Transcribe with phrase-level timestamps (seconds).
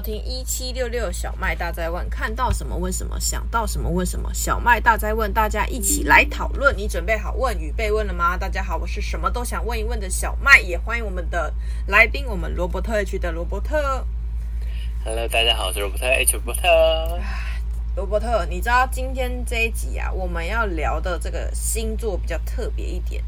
[0.00, 4.32] 听一七六六小麦大在问，看到什么问什么，想到什么问什么。
[4.32, 6.76] 小麦大在问，大家一起来讨论。
[6.76, 8.36] 你准备好问与被问了吗？
[8.36, 11.52] 大家好，我是什么都想问一问的小麦，也欢迎我们的
[11.86, 14.06] 来宾，我们罗伯特 H 的罗伯特。
[15.04, 17.20] Hello，大家好，我是罗伯特 H 罗伯特。
[17.96, 23.22] 罗伯特，你知道今天这一集啊，我们要聊的这个星座比较特别一点，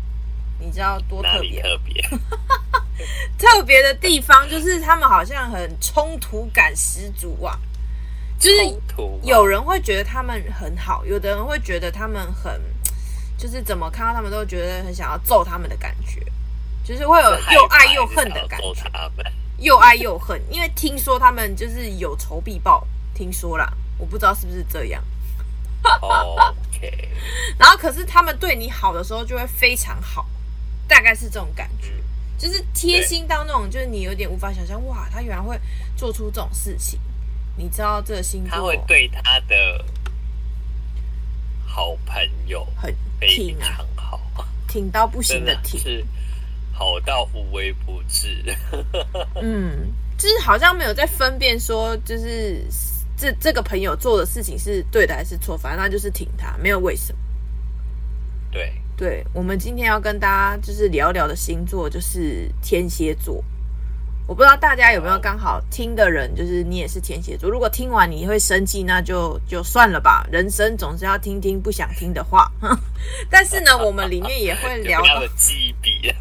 [0.59, 1.63] 你知道多特别？
[1.63, 2.03] 特别。
[3.39, 7.59] 特别的地方就是他们好像很冲突感十足啊，
[8.39, 8.57] 就是
[9.23, 12.61] 有人会觉得他们很好，有的人会觉得他们很，
[13.37, 16.25] 就是怎么看到他们都觉得很想要揍他们的感觉，
[16.85, 18.85] 就是会有又爱又恨的感觉，
[19.59, 25.03] 又爱又恨，因为听说他们就是有仇必报，听说啦，我不知道是不是这样。
[25.83, 27.09] OK，
[27.59, 30.27] 然后可是他们对你好的时候就会非常好，
[30.87, 31.93] 大概是这种感觉。
[32.41, 35.61] 就是贴心到那种，就是你有点无法想象，哇，他原来会
[35.95, 36.99] 做出这种事情。
[37.55, 39.85] 你知道这个星座，他会对他的
[41.67, 44.19] 好朋友很非常好，
[44.67, 46.03] 挺到不行的挺，是
[46.73, 48.43] 好到无微不至。
[49.43, 52.65] 嗯，就是好像没有在分辨说，就是
[53.19, 57.19] 这这个朋友做的事情是对的还是错，反正他就是挺他，没有为什么。
[58.51, 58.80] 对。
[59.01, 63.43] 对，我们今天要跟大家就是聊聊的星座就是天蝎座，
[64.27, 67.49] 我不知道大家有没有刚好听的人，就是你也是天蝎座。
[67.49, 70.29] 如果听完你会生气，那就就算了吧。
[70.31, 72.53] 人生总是要听听不想听的话。
[73.31, 76.15] 但是呢，我们里面也会 聊到机笔，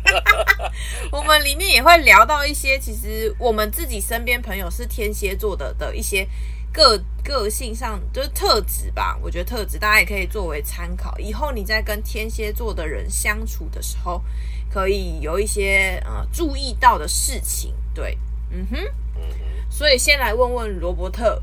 [1.11, 6.25] 我们里面也会聊到一些，其实我们自己身边朋友是天蝎座的的一些。
[6.71, 11.17] 个个性上就是特质吧，我觉得特质大家也可以作为参考。
[11.19, 14.23] 以后你在跟天蝎座的人相处的时候，
[14.69, 17.73] 可以有一些呃注意到的事情。
[17.93, 18.17] 对，
[18.51, 18.77] 嗯哼，
[19.15, 19.69] 嗯哼。
[19.69, 21.41] 所以先来问问罗伯特，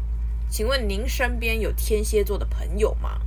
[0.49, 3.21] 请问您身边有天蝎座的朋友吗？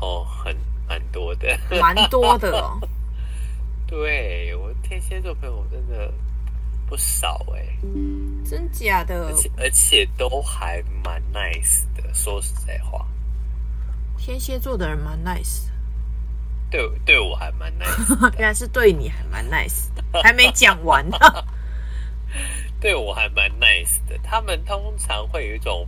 [0.00, 0.56] 哦，很
[0.86, 2.78] 蛮多的，蛮多的哦。
[3.86, 6.12] 对，我天蝎座朋友真的。
[6.88, 7.78] 不少哎、欸，
[8.48, 9.26] 真假的？
[9.26, 12.14] 而且而且都还蛮 nice 的。
[12.14, 13.06] 说实在话，
[14.16, 15.72] 天蝎座的人蛮 nice 的。
[16.70, 18.32] 对，对我还蛮 nice。
[18.38, 21.18] 原来是对你还蛮 nice 的，还没讲完呢。
[22.80, 24.18] 对我还蛮 nice 的。
[24.22, 25.86] 他们通常会有一种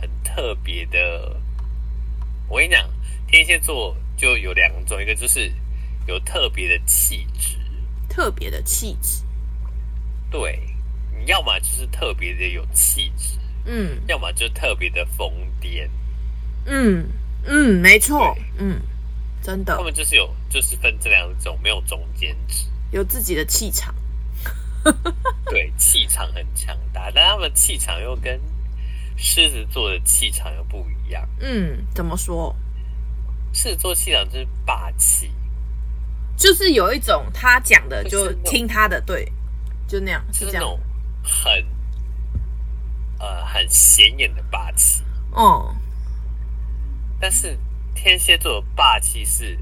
[0.00, 1.36] 很特别的。
[2.48, 2.88] 我跟你讲，
[3.26, 5.52] 天蝎座就有两种，一个就是
[6.06, 7.58] 有特别的气质，
[8.08, 9.22] 特别的气质。
[10.30, 10.60] 对，
[11.18, 15.88] 你要么就是特别的有气质，嗯，要么就特别的疯癫，
[16.66, 17.08] 嗯
[17.44, 18.80] 嗯，没错，嗯，
[19.42, 23.94] 真的，他们就是有，就是分这两种，没有中间值，有自己的气场，
[25.46, 28.40] 对，气场很强大，但他们气场又跟
[29.16, 32.54] 狮子座的气场又不一样，嗯，怎么说？
[33.52, 35.32] 狮子座气场就是霸气，
[36.36, 39.26] 就是有一种他讲的就听他的，对。
[39.88, 40.80] 就那样，是这样，是那种
[41.22, 41.66] 很
[43.18, 45.02] 呃很显眼的霸气。
[45.34, 45.74] 嗯，
[47.18, 47.58] 但是
[47.94, 49.58] 天蝎座的霸气是，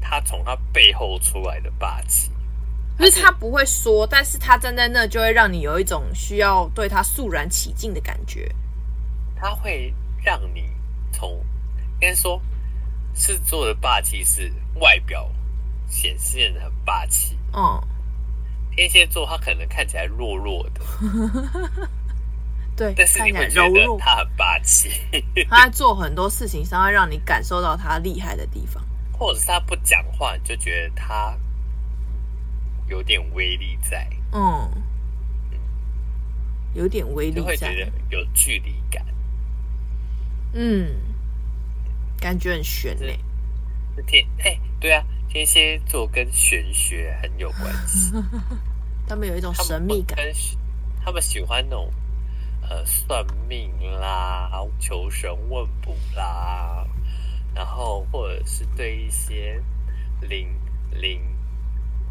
[0.00, 2.30] 他从他背后出来的霸气，
[2.98, 8.54] 就是他不会说，但是他站在那就会让你有一种需要对他肃然起敬的感觉。
[9.34, 9.92] 他会
[10.22, 10.70] 让你
[11.10, 12.40] 从应该说，
[13.14, 15.30] 狮子座的霸气是外表
[15.88, 17.38] 显现的很霸气。
[17.52, 17.82] 哦。
[18.76, 20.80] 天蝎座他可能看起来弱弱的，
[22.76, 24.90] 对，但是你会觉得他很霸气。
[25.48, 31.34] 他在做很多事情上会让你感受到他厉害的地方，或者是他不讲话，你就觉得他
[32.86, 34.06] 有点威力在。
[34.32, 34.70] 嗯，
[36.74, 39.02] 有点威力在，会觉得有距离感。
[40.52, 40.94] 嗯，
[42.20, 43.18] 感觉很悬嘞。
[44.06, 45.02] 天，哎，对啊。
[45.28, 48.12] 天蝎座跟玄学很有关系，
[49.06, 50.16] 他们有一种神秘感。
[50.16, 51.92] 他，他们喜欢那种
[52.62, 53.70] 呃算命
[54.00, 56.86] 啦、求神问卜啦，
[57.54, 59.62] 然后或者是对一些
[60.20, 60.48] 灵
[60.90, 61.20] 灵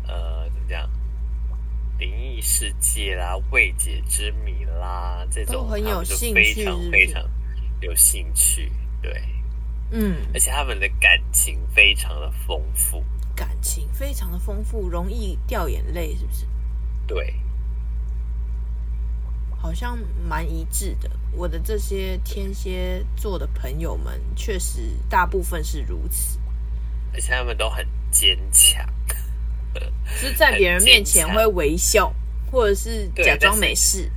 [0.08, 0.90] 呃怎么讲
[1.98, 7.24] 灵异世界啦、未解之谜啦这种，很有兴趣，非常非常
[7.82, 8.72] 有兴趣。
[9.02, 9.22] 对，
[9.92, 13.04] 嗯，而且他们的感情非常的丰富。
[13.36, 16.46] 感情非常的丰富，容易掉眼泪，是不是？
[17.06, 17.36] 对，
[19.58, 19.98] 好像
[20.28, 21.12] 蛮一致的。
[21.34, 26.40] 我的这些天蝎座的朋友们，确实大部分是如此，
[27.14, 28.88] 而且他们都很坚强，
[30.06, 32.14] 是在别人面前会微笑，
[32.50, 34.10] 或者是假装没事。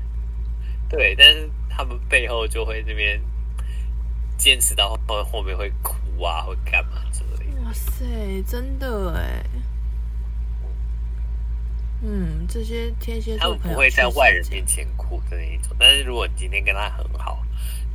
[0.89, 3.21] 对，但是他们背后就会这边
[4.39, 7.61] 坚持到后后面会哭啊，会干嘛之类的。
[7.63, 9.45] 哇塞，真的哎。
[12.01, 17.45] 嗯，这些天蝎座他们不会在外人面前哭的那一种，但是如果你今天跟他很好，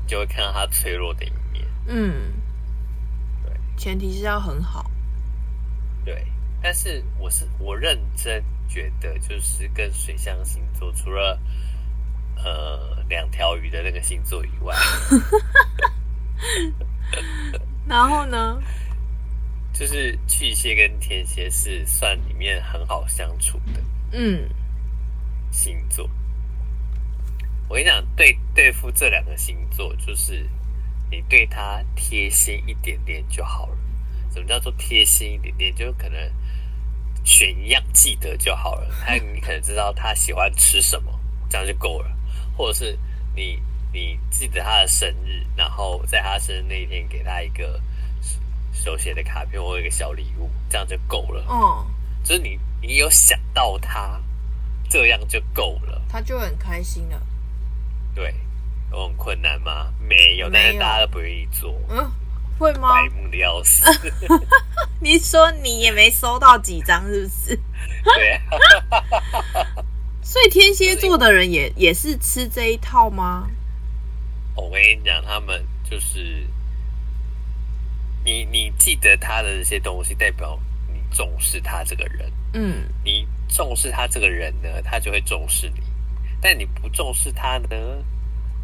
[0.01, 1.65] 你就会看到他脆弱的一面。
[1.87, 2.33] 嗯，
[3.45, 4.91] 对，前提是要很好。
[6.03, 6.27] 对，
[6.61, 11.39] 但是我是我认真觉得，就是跟水象星座除了
[12.35, 14.75] 呃两条鱼的那个星座以外，
[17.87, 18.61] 然后呢？
[19.73, 23.81] 就是巨蟹跟天蝎是算里面很好相处的，
[24.11, 24.47] 嗯，
[25.51, 26.07] 星座。
[27.67, 30.47] 我跟你讲，对对付这两个星座，就是
[31.09, 33.77] 你对他贴心一点点就好了。
[34.31, 35.75] 什么叫做贴心一点点？
[35.75, 36.31] 就可能
[37.23, 38.87] 选一样记得就好了。
[39.03, 41.19] 他你可能知道他喜欢吃什么，
[41.49, 42.15] 这样就够了。
[42.55, 42.97] 或者是
[43.35, 43.59] 你
[43.93, 47.79] 你记得他的生日，然后在他生日那一天给他一个。
[48.75, 51.45] 手写的卡片或一个小礼物，这样就够了。
[51.47, 51.85] 嗯，
[52.23, 54.19] 就是你，你有想到他，
[54.89, 57.21] 这样就够了，他就很开心了。
[58.15, 58.33] 对，
[58.91, 59.93] 有很困难吗？
[59.99, 61.79] 没有，但是大家都不愿意做。
[61.87, 62.11] 嗯，
[62.57, 62.89] 会吗？
[62.95, 63.85] 白目的要死。
[64.99, 67.59] 你说你也没收到几张，是不是？
[68.15, 68.41] 对啊。
[70.23, 73.47] 所以天蝎座的人也也是吃这一套吗？
[74.55, 76.47] 我跟你讲，他们就是。
[78.25, 80.57] 你你记得他的这些东西，代表
[80.87, 82.31] 你重视他这个人。
[82.53, 85.81] 嗯，你重视他这个人呢，他就会重视你；
[86.39, 88.01] 但你不重视他呢，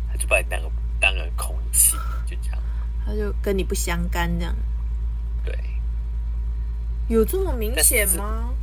[0.10, 2.60] 他就把你当个当个空气，就这样。
[3.06, 4.56] 他就跟你不相干这样。
[5.44, 5.54] 对，
[7.10, 8.54] 有这么明显吗？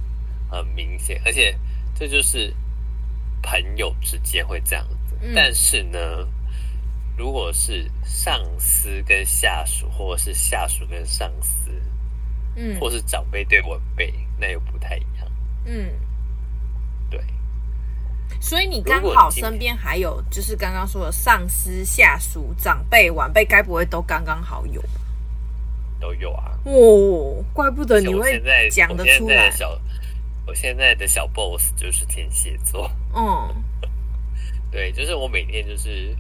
[0.49, 1.55] 很明显，而且
[1.95, 2.57] 这就是
[3.43, 5.15] 朋友之间会这样子。
[5.21, 6.27] 嗯，但是呢。
[7.17, 11.71] 如果是上司跟下属，或者是下属跟上司，
[12.57, 15.27] 嗯，或是长辈对晚辈，那又不太一样。
[15.65, 15.91] 嗯，
[17.11, 17.19] 对。
[18.39, 24.83] 所以你刚好身边还有，就是刚刚说的上司、下属、长辈、晚辈，该不会都刚刚好有？
[25.99, 26.53] 都有啊。
[26.65, 28.39] 哦，怪不得你会
[28.71, 29.51] 讲得出来。
[29.51, 29.81] 小，
[30.47, 32.91] 我现在的小 boss 就是天蝎座。
[33.15, 33.65] 嗯，
[34.71, 36.15] 对，就是我每天就是。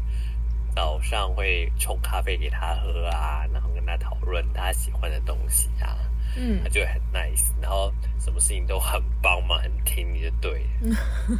[0.76, 5.96] 早上会冲咖啡给他喝啊，然后跟他讨论他喜欢的东西啊，
[6.37, 7.90] 嗯，他就会很 nice，然后
[8.20, 10.96] 什么事情都很帮忙，很听你就对了。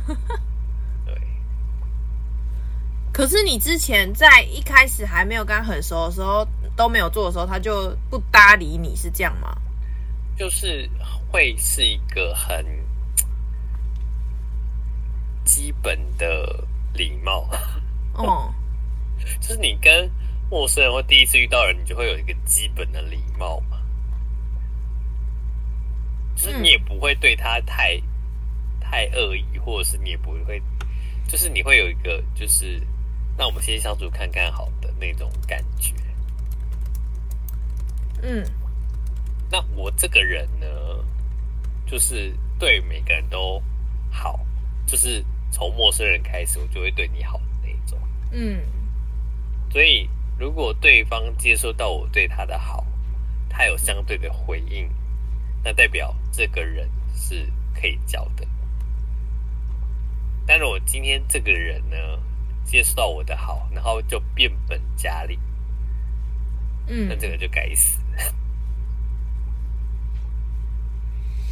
[1.05, 1.21] 对。
[3.13, 9.55] 可是你之前在一开始还没有跟他很熟的时候，都没有做的时候，他就不搭理你，是这样吗？
[10.35, 10.91] 就是
[11.31, 12.65] 会是一个很
[15.45, 17.47] 基本的礼貌。
[18.15, 18.51] 哦。
[19.41, 20.11] 就是你跟
[20.51, 23.79] 陌生人或第一次遇到人，你就会有一个基本的礼貌嘛。
[26.35, 28.01] 就是你也不会对他太
[28.79, 30.63] 太恶意，或者是你也不会，
[31.27, 32.81] 就是你会有一个，就是
[33.39, 35.95] 那我们先相处看看好的那种感觉。
[38.23, 38.45] 嗯，
[39.51, 40.67] 那我这个人呢，
[41.87, 43.63] 就是对每个人都
[44.11, 44.39] 好，
[44.87, 47.99] 就是从陌生人开始，我就会对你好的那种。
[48.31, 48.61] 嗯。
[49.77, 52.83] 所以，如果对方接收到我对他的好，
[53.47, 54.91] 他有相对的回应，
[55.63, 58.49] 那代表这个人是可以交的。
[60.47, 61.97] 但是我今天这个人呢，
[62.65, 65.39] 接受到我的好，然后就变本加厉，
[66.87, 67.99] 嗯，那这个就该死。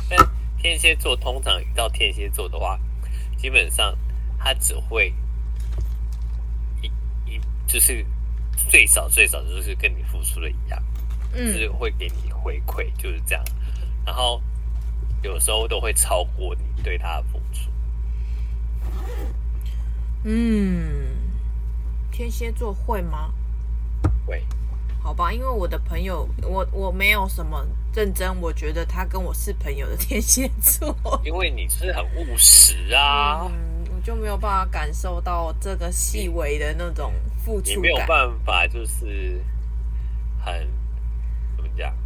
[0.09, 0.19] 但
[0.57, 2.81] 天蝎座通常遇到天蝎座的话，
[3.37, 3.95] 基本上
[4.39, 5.13] 他只会
[6.81, 6.91] 一
[7.31, 8.03] 一就是。
[8.69, 10.83] 最少最少就是跟你付出的一样，
[11.33, 13.45] 嗯，就是会给你回馈，就是这样。
[14.05, 14.43] 然后
[15.23, 17.71] 有时候都会超过你对他的付出。
[20.25, 21.09] 嗯，
[22.11, 23.33] 天蝎座会吗？
[24.27, 24.43] 会。
[25.03, 30.97] 好吧，因为我的朋友，我我没有什么认真，我觉得他跟我是朋友的天蝎座。
[31.23, 33.51] 因为你是很务实啊。
[34.05, 37.11] 就没有办法感受到这个细微的那种
[37.43, 37.71] 付出。
[37.71, 39.43] 你没有办法，就是
[40.45, 40.55] 很
[41.57, 41.97] 怎么讲，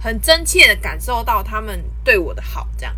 [0.00, 2.96] 很真切的感受到他们对我的好，这样，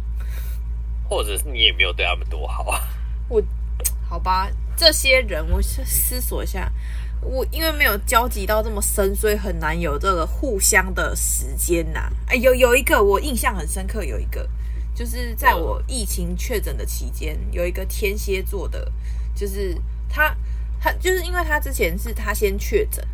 [1.06, 2.80] 或者是你也没有对他们多好啊。
[3.28, 3.42] 我
[4.08, 6.72] 好吧，这些人，我思索一下，
[7.20, 12.10] 我因为没有交集到这么深，所以很难有这个互相的时间呐。
[12.28, 14.48] 哎，有有一个我印象很深刻，有一个
[14.96, 18.90] 就是在我疫情确诊的期间，有一个天蝎座的，
[19.34, 19.76] 就是
[20.08, 20.34] 他
[20.80, 23.06] 他就是因为他之前是他先确诊，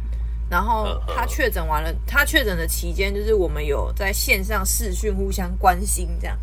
[0.48, 6.38] 然后他确诊完了，他确诊的期间就是我们有在线上视讯互相关心这样，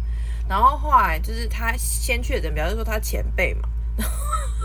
[0.50, 3.70] 然后后来就是他先确诊，比方说他前辈嘛。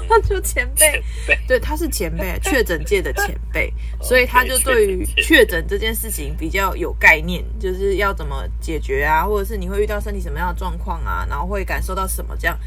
[0.08, 1.38] 他就前辈，前辈。
[1.48, 3.72] 对，他是前辈， 确诊界的前辈，
[4.02, 12.58] 所以他就对于确诊这件事情比较有概念，就是要怎么解决啊，或者是你会遇到身体什么样的状况啊，然后会感受到什么这样，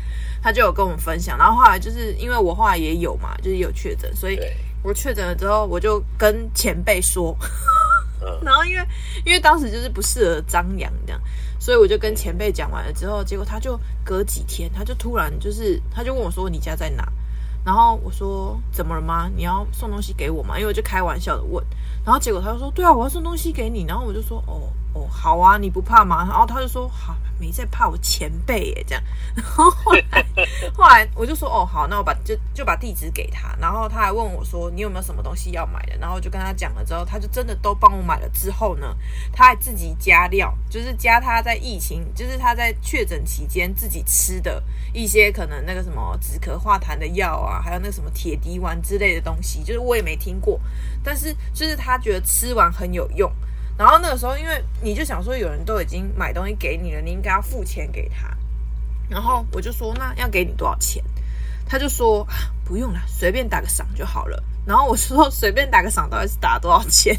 [0.42, 1.38] 他就有跟我们分享。
[1.38, 4.40] 然后后来就是因为我后来也有嘛，就是有确诊，所以
[4.82, 7.38] 我确诊了之后，我就跟前辈说，
[8.42, 8.84] 然后因为
[9.26, 11.22] 因为当时就是不适合张扬这样。
[11.60, 17.08] 所以我就跟前辈讲完了之后，结果他就隔几天，他就突然就是，他就问我说：“你家在哪？”
[17.66, 19.30] 然后我说：“怎么了吗？
[19.36, 21.64] 你要送东西给我吗？”因为我就开玩笑的问。
[22.06, 29.04] 然后结果他就说：“对啊，我要送东西给你。”然后我就说：“哦哦，好啊，你不怕吗？”然后他就说：“好。”没在怕我前辈耶，这样，
[29.38, 30.26] 然后后来
[30.74, 38.28] 后来我就说哦好，那我把就就把地址给他，然后他还问我说，你有没有什么东西要买的，然后我就跟他讲了之后，他就真的都帮我买了。
[38.30, 38.98] 之后呢，
[39.32, 50.60] 他还自己加料，就是加他在疫情，就是他在确诊期间自己吃的一些可能那个什么止咳化痰的药啊，还有那个什么铁滴丸之类的东西，就是我也没听过，
[51.04, 53.32] 但是就是他觉得吃完很有用。
[53.78, 58.28] 然后那个时候，因为你就想说，有人都已经买东西给你了，你应该要付钱给他。
[59.10, 61.04] 然后我就说，那要给你多少钱？
[61.66, 62.26] 他就说
[62.66, 64.44] 不用了，随便打个赏就好了。
[64.66, 67.18] 然后我说随便打个赏，到底是打多少钱？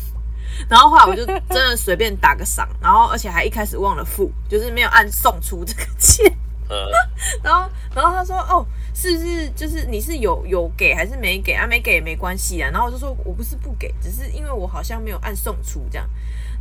[0.69, 6.31] 然后后来我就真的随便打个赏，然后而且还一开始忘了付，就是没有按送出这个钱。
[7.43, 11.67] 然后然后他说哦，是不是就是你是有有给还是没给啊？
[11.67, 12.69] 没给也没关系啊。
[12.71, 16.09] 然后我就说我不是不给，只是因为我好像没有按送出这样。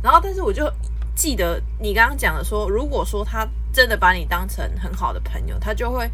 [0.02, 0.70] 然后，但是我就
[1.14, 6.08] 记得你刚刚讲的说，如果说他真的把你当成很好的朋友，他就会，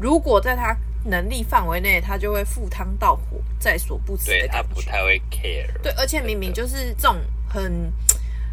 [0.00, 4.46] 如果在他能力范围内，他就会赴汤蹈火，在所不辞的感觉。
[4.46, 5.82] 对，他不太会 care。
[5.82, 7.16] 对，而且明明就是这种
[7.48, 7.92] 很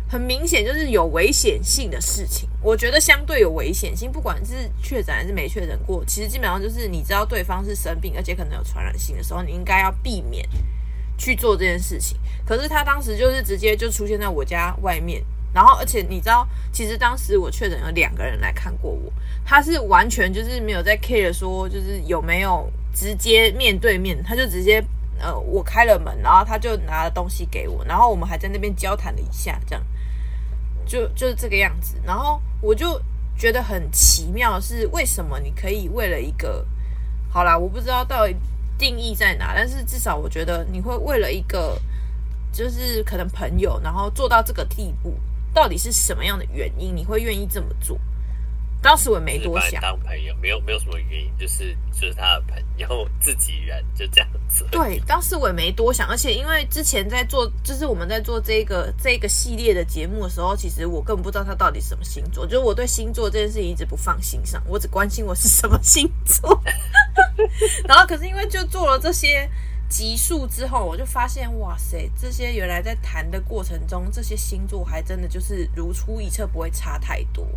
[0.09, 10.47] 很明显就是有危险性的事情，我觉得相对有危险性，不管是确诊还是没确诊过，其实基本上就是你知道对方是生病，而且可能有传染性的时候，你应该要避免。
[11.17, 19.11] 去做这件事情，可是他当时就是直接就出现在我家外面，然后而且你知道，其实当时我确诊有两个人来看过我，
[19.45, 24.83] 他是完全就是没有在 care 说就是有没有直接面对面，他就直接
[25.19, 29.83] 呃我开了门，然后他就拿了东西给我，然后我们还在那边交谈了一下，这样。
[30.85, 33.01] 就就是这个样子，然后我就
[33.37, 36.67] 觉得很奇妙，是为什么你可以为了一个
[37.29, 38.35] 好啦，我不知道到底。
[38.83, 39.53] 定义在哪？
[39.55, 41.79] 但是至少我觉得你会为了一个，
[42.51, 45.15] 就是可能朋友，然后做到这个地步，
[45.53, 47.97] 到底是什么样的原因，你会愿意这么做？
[48.83, 54.67] 当时我也没多想，当朋友没有没有什么原因，就是就是他的朋友自己人就这样子。
[54.69, 66.61] 对，当时我也没多想，而且因为之前在做，就是我们在做这个这个系列的节目的时候，其实我根本不知道他到底什么星座，就是我对星座这件事情一直不放心上，我只关心我是什么星座。
[67.87, 69.49] 然后可是因为就做了这些
[69.89, 77.47] 集数之后，我就发现哇塞，这些原来在谈的过程中，这些星座还真的就是如出一辙，不会差太多。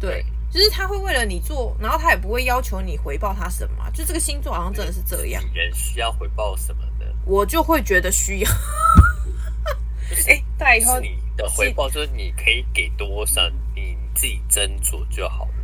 [0.00, 3.90] 对，就是他会为了你做，然后他也不会要求你回报他什么。
[3.92, 5.42] 就这个星座好像真的是这样。
[5.52, 7.06] 人需要回报什么的？
[7.26, 8.50] 我就会觉得需要。
[10.26, 13.40] 哎，大以后你的回报就是你可以给多少，
[13.76, 15.54] 你自己斟酌就好了。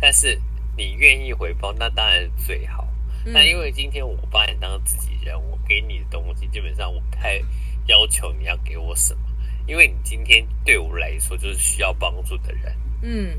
[0.00, 0.40] 但是
[0.76, 2.88] 你愿意回报，那当然是最好。
[3.26, 7.38] 那、嗯、因为今天我把你当自己人，我给你的东西基本上我不太
[7.86, 9.20] 要求你要给我什么，
[9.66, 12.74] 因为你今天对我来说就是需要帮助的人。
[13.02, 13.38] 嗯。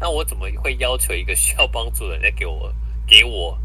[0.00, 2.74] 那我怎么会要求一个需要帮助的人来给我
[3.06, 3.56] 给我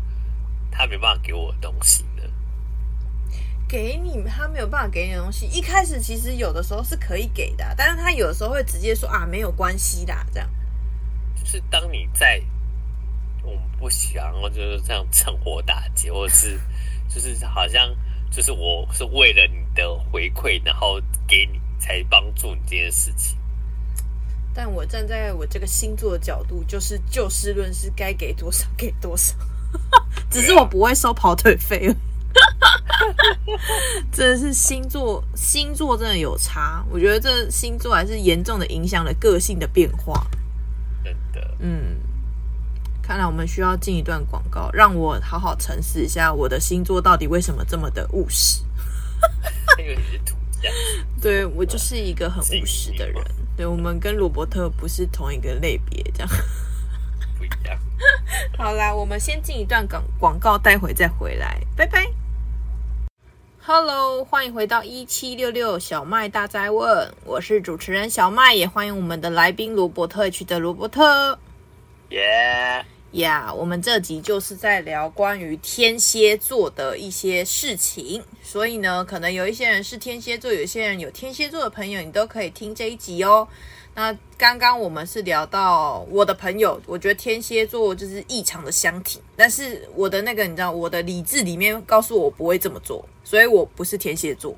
[0.69, 2.23] 他没办法给我的东西呢？
[3.67, 10.49] 给你他没有办法给你的东西，一开始其实有的时候是可以给的，但是他有的时候会直接说啊没有关系的这样。
[11.35, 12.41] 就是当你在
[13.43, 16.59] 我们不想就是这样趁火打劫，或是
[17.07, 17.95] 就是好像
[18.29, 23.37] 就是我是为了你的回馈，然后给你才帮助你这件事情。
[24.55, 29.35] 但我站在我这个星座的角度，就是就事论事，该给多少给多少。
[30.31, 31.95] 只是我不会收跑腿费了。
[34.11, 36.83] 真的是星座，星座真的有差。
[36.89, 40.25] 我觉得这星座还是严重的影响了个性的变化。
[41.03, 41.97] 真的，嗯。
[43.01, 48.63] 看来我们需要进一段广告，让我好好沉思一下我的星座到底为什么这么的务实。
[49.77, 50.71] 因为你是土象。
[51.21, 53.23] 对，我就是一个很务实的人。
[53.57, 56.29] 对，我们跟罗伯特不是同一个类别，这样
[57.37, 57.77] 不一样。
[58.57, 62.05] 好啦，我们先进一段广广告，待会再回来，拜拜。
[63.61, 71.39] Hello，欢迎回到一七六六小麦大灾问，我是主持人小麦，也欢迎我们的来宾罗伯特 H 的罗伯特。
[72.09, 72.85] 耶。
[73.15, 83.47] 呀我们这集就是在聊关于天蝎座的一些事情，所以呢，可能有一些人是天蝎座，有些人有天蝎座的朋友，你都可以听这一集哦。
[83.93, 94.53] 那刚刚我们是聊到我的朋友，我觉得天蝎座就是异常的相挺，但是我的那个你知道，我的理智里面告诉我不会这么做，所以我不是天蝎座。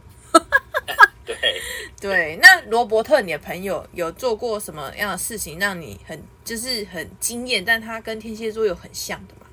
[1.99, 7.63] 对对，那罗伯特，你的朋友有做过什么样的事情让你很就是很惊艳？
[7.65, 9.47] 但他跟天蝎座有很像的吗？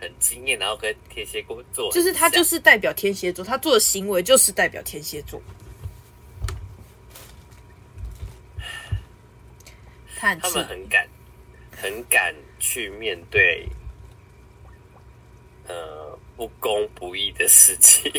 [0.00, 5.40] 很惊艳，然后跟天蝎座就是他就是代表天蝎座，他做的行为就是代表天蝎座。
[10.16, 11.06] 他们很敢，
[11.76, 13.68] 很敢去面对，
[15.66, 18.10] 呃，不公不义的事情。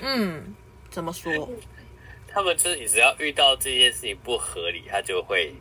[0.00, 0.54] 嗯。
[0.92, 1.48] 怎么说？
[2.28, 5.52] 他们就是，你只要遇到这件事情不合理，他就会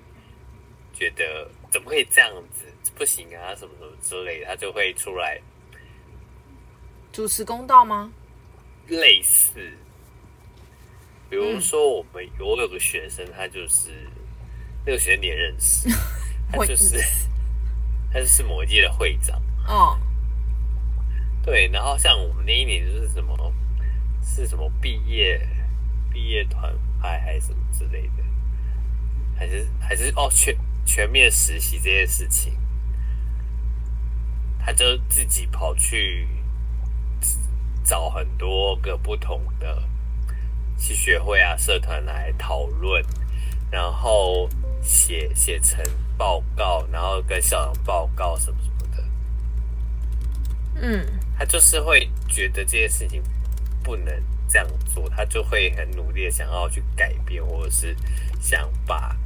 [0.93, 5.39] 觉得怎么可以这样子，不行啊，什么什么之类的，他就会出来
[7.11, 8.11] 主持公道吗？
[8.87, 9.51] 类似，
[11.29, 13.89] 比如说我们、嗯、我有个学生，他就是
[14.85, 15.89] 那个学生你也认识，
[16.51, 17.01] 他就是
[18.13, 19.97] 他就是某一届的会长哦，
[21.43, 23.37] 对，然后像我们那一年就是什么。
[24.23, 25.39] 是什么毕业
[26.11, 28.23] 毕业团派还是什么之类的，
[29.35, 32.53] 还是还是哦全全面实习这件事情，
[34.59, 36.27] 他就自己跑去
[37.83, 39.81] 找很多个不同的
[40.77, 43.03] 系学会啊社团来讨论，
[43.69, 44.49] 然后
[44.81, 45.83] 写写成
[46.17, 49.03] 报告，然后跟校长报告什么什么的。
[50.75, 51.05] 嗯，
[51.37, 53.21] 他就是会觉得这件事情。
[53.83, 54.07] 不能
[54.47, 57.95] 这样做，他就会很努力的想要去改变，或者是
[58.39, 59.17] 想把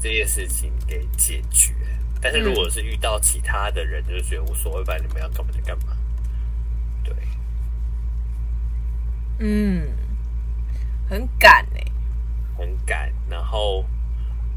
[0.00, 1.74] 这件事情给解决。
[2.20, 5.96] 但是如果是遇到其他的人，就觉得无所谓，反正你们要干嘛就干嘛。
[7.04, 7.14] 对，
[9.38, 9.92] 嗯，
[11.08, 11.84] 很敢哎，
[12.56, 13.12] 很敢。
[13.30, 13.84] 然后，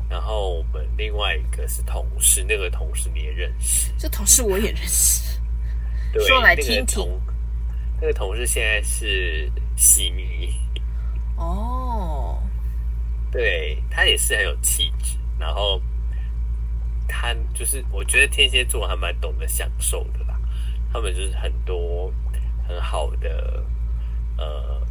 [0.09, 5.39] 然后我们另外一个是同事，那个同事你也认识，这同事我也认识，
[6.11, 7.07] 对说来听听。
[7.07, 7.30] 那
[8.07, 10.53] 个同事现在是戏迷
[11.35, 12.41] 哦，
[13.31, 15.81] 对，他也是很有气质，然后
[17.07, 20.39] 他就是我觉得天蝎座还蛮懂得享受的啦，
[20.91, 22.11] 他们就是很多
[22.67, 23.63] 很好的
[24.37, 24.81] 呃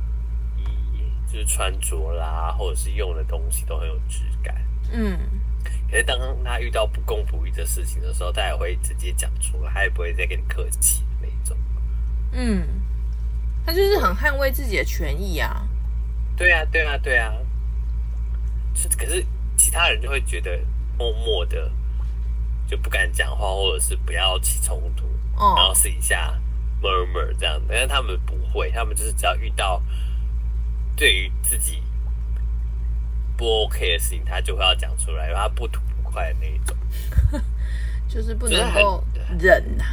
[0.59, 4.55] 衣，就是穿着啦，或者是用的东西都很有质感，
[4.93, 5.19] 嗯，
[5.91, 11.57] 可是当他遇到不公不义的事情的时候，他也会直接讲出来，他也不会再跟你客气那种，
[12.33, 12.81] 嗯。
[13.71, 15.65] 他就是很捍卫自己的权益啊！
[16.37, 17.33] 对啊，对啊，对啊。
[18.99, 19.25] 可是
[19.57, 20.59] 其他人就会觉得
[20.99, 21.71] 默默的
[22.67, 25.05] 就不敢讲话，或者是不要起冲突，
[25.37, 26.35] 哦、然后私底下
[26.83, 27.63] murmur 这样。
[27.69, 29.81] 但是他们不会，他们就是只要遇到
[30.97, 31.81] 对于自己
[33.37, 36.77] 不 OK 的事情，他就会要讲出来，他不吐不快的那一种，
[38.09, 39.05] 就是不能够
[39.39, 39.85] 忍呐。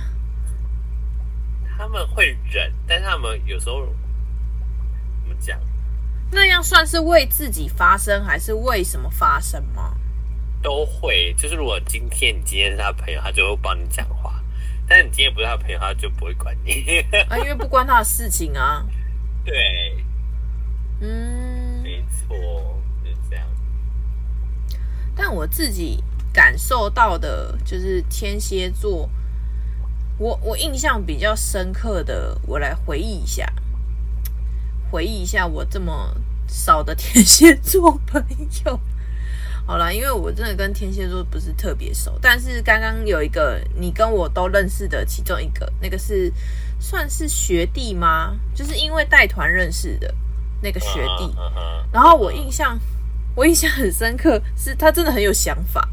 [1.77, 5.59] 他们会忍，但是他们有时候怎么讲？
[6.31, 9.95] 那样算是为自己发声，还是为什么发声吗？
[10.61, 14.31] 都会，就是如果今天你今天是他朋友，他就会帮你讲话；
[14.87, 18.85] 但是你今天不是他朋友，他就不会管你啊，因为不关他的事情啊。
[19.45, 20.03] 对，
[20.99, 22.35] 嗯，没错，
[23.03, 23.45] 就是这样。
[25.15, 29.09] 但我自己感受到的，就是天蝎座。
[30.19, 33.45] 我我印象比较深刻的，我来回忆一下，
[34.89, 36.15] 回忆一下我这么
[36.47, 38.23] 少的天蝎座朋
[38.65, 38.79] 友。
[39.67, 46.33] 好了，因为我真的跟天蝎座不是特别熟，但是刚刚有一个你跟我都认识的其中一个，那个是
[46.79, 48.35] 算是学弟吗？
[48.55, 50.11] 就是因为带团认识的
[50.61, 51.31] 那个学弟。
[51.91, 52.79] 然后我印象
[53.35, 55.87] 我印象很深刻，是他真的很有想法，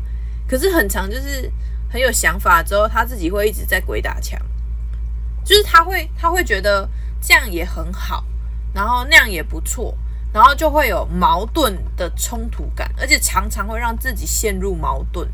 [0.48, 1.52] 可是很长就是。
[1.94, 4.36] 很有想法之后，他自己会一直在鬼打墙，
[5.44, 6.88] 就是他会他会觉得
[7.20, 8.24] 这样也很好，
[8.74, 9.96] 然后那样也不错，
[10.32, 15.30] 然后就会有矛盾的冲突感，而且常常会让自己陷入矛盾。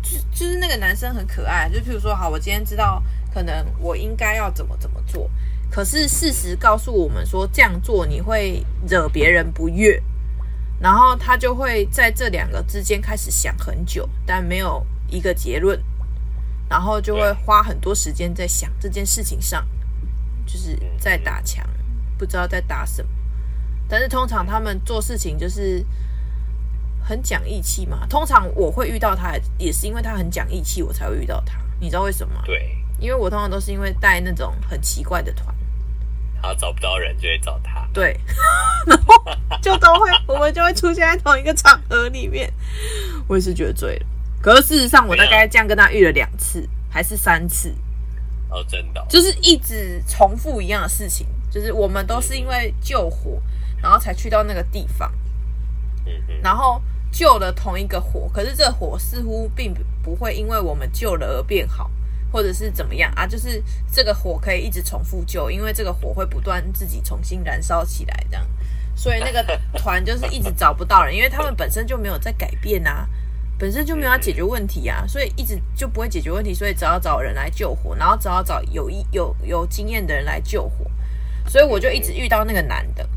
[0.00, 3.02] 就就是那个男生很可爱，就譬如说，好，我今天知道
[3.34, 5.28] 可能我应该要怎么怎么做，
[5.72, 10.00] 可是事实告诉我们说，这样做你会惹别人不悦，
[10.82, 15.80] 然后他就会在这两个之间开始想很久，但没有一个结论，
[16.68, 19.64] 然后就会花很多时间在想这件事情上，
[20.44, 21.64] 就是在打墙，
[22.18, 23.08] 不知道在打什么。
[23.88, 25.86] 但是通常他们做事情就是
[27.00, 28.04] 很讲义气嘛。
[28.08, 31.60] 通常我会遇到他，也是因为他很讲义气，我才会遇到他。
[31.78, 32.42] 你知道为什么吗？
[32.44, 35.54] 对，因为我通常都是因为带那种很奇怪的团。
[36.42, 38.18] 然后找不到人就会找他，对，
[38.84, 39.14] 然后
[39.62, 42.52] 就都会，我们就会出现在同一个场合里面。
[43.28, 44.06] 我也是觉得醉了，
[44.42, 47.72] 可是事实上我大概这样跟他遇了两次，还是三次。
[48.50, 53.40] 哦，真的，就是一直重复一样的事情，就是我们都是因为救火，
[53.80, 55.10] 然后才去到那个地方，
[56.04, 61.88] 嗯嗯，然后救了同一个火，可是这火似乎并不会因为我们救了而变好。
[62.32, 63.26] 或者是怎么样啊？
[63.26, 68.48] 就是这个火可以一直重复救，因为这个火会不断自己重新燃烧起来，这样。
[68.96, 73.06] 所以那个团就是一直找不到人，因为他们本身就没有在改变啊，
[73.58, 76.54] 本身就没有要解决问题啊，所以一直就不会解决问题。
[76.54, 80.90] 所以只要找人来救火，然后只要找有一有有经验的人来救火，
[81.48, 83.08] 所以我就一直遇到那个男的。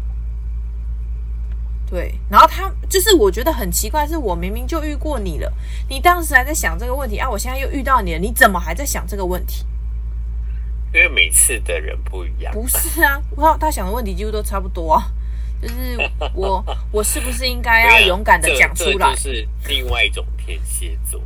[1.90, 5.52] 对，然后他就是我觉得很奇怪，是我明明就遇过你了，
[5.88, 9.66] 你当时还在想这个问题啊，我现在又遇到你了，你怎么还在想这个问题？
[10.94, 12.54] 因为每次的人不一样。
[12.54, 15.12] 不是啊，我他想的问题几乎都差不多啊，
[15.62, 15.98] 就是
[16.34, 19.10] 我 我是不是应该要勇敢的讲出来？
[19.10, 21.22] 这就是另外一种天蝎座。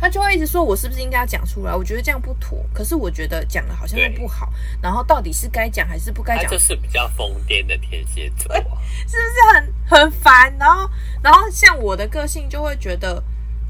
[0.00, 1.74] 他就会一直说，我是不是应该要讲出来？
[1.74, 4.52] 我觉得这样不妥，可是我觉得讲的好像又不好。
[4.80, 6.44] 然后到底是该讲还是不该讲？
[6.44, 10.56] 他就是比较疯癫的天蝎座， 是不是很很烦？
[10.58, 10.88] 然后，
[11.22, 13.22] 然后像我的个性就会觉得，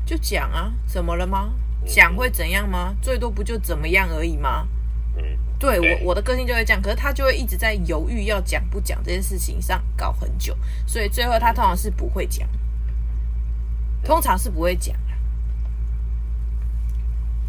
[0.05, 1.51] 就讲啊，怎么了吗？
[1.87, 2.95] 讲会怎样吗？
[3.01, 4.69] 最多不就怎么样而已吗？
[5.17, 5.25] 嗯，
[5.59, 10.55] 对，对我我的个性就会这样，可是他就会一直在犹豫要讲不讲这件事情上搞很久，
[10.87, 12.47] 所以最后他通常是不会讲，
[14.05, 14.95] 通常是不会讲。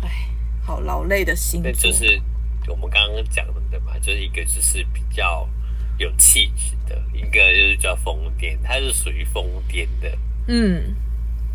[0.01, 0.29] 哎，
[0.69, 1.61] 好劳累的心。
[1.63, 2.21] 那就是
[2.67, 5.49] 我们刚刚讲的嘛，就是一个就是比较
[5.97, 10.15] 有气质的，一个就是叫疯癫，他是属于疯癫的。
[10.45, 10.95] 嗯，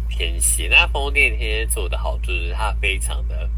[0.08, 3.48] 天蝎，那疯癫天蝎做的好处就是他非常的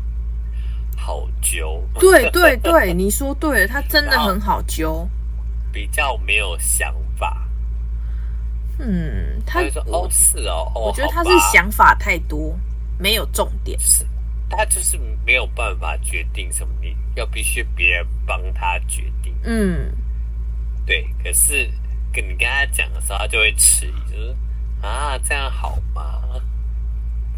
[0.95, 1.83] 好揪。
[1.99, 5.09] 对对对， 你说对了，他真的很好揪，
[5.73, 7.49] 比较没有想法。
[8.79, 12.55] 嗯，他，他说哦是哦，哦，我觉得他是想法太多，
[12.99, 13.81] 没有重点。
[13.81, 14.05] 是。
[14.49, 19.35] 他就是没有办法决定什么，你要必须别人帮他决定。
[19.43, 19.93] 嗯，
[20.87, 21.09] 对。
[21.23, 21.69] 可是
[22.13, 24.37] 跟你跟他讲的时候，他就会迟疑，就是
[24.81, 26.41] 啊，这样好吗？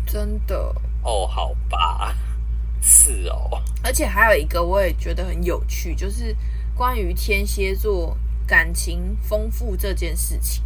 [0.06, 0.54] 真的？
[1.02, 2.14] 哦，好吧，
[2.80, 3.62] 是哦。
[3.82, 6.36] 而且还有一个，我也觉得很有趣，就是
[6.74, 8.16] 关于天蝎座
[8.46, 10.62] 感情丰富这件事情。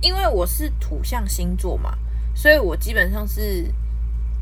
[0.00, 1.96] 因为我是土象星座嘛，
[2.34, 3.70] 所以我基本上是。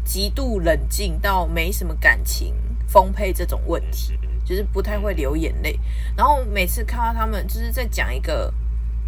[0.04, 2.54] 极度冷静到没什么感情
[2.86, 5.78] 丰沛这种问题，就是不太会流眼泪。
[6.16, 8.52] 然后每次看到他们就是在讲一个